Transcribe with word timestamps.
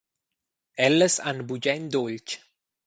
Ellas 0.85 1.15
han 1.25 1.39
bugen 1.47 1.83
dultsch. 1.93 2.33